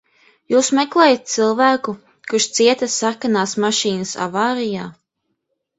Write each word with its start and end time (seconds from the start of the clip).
Jūs 0.53 0.69
meklējat 0.77 1.29
cilvēku, 1.33 1.95
kurš 2.33 2.49
cieta 2.57 2.91
sarkanās 2.97 3.55
mašīnas 3.69 4.19
avārijā? 4.29 4.93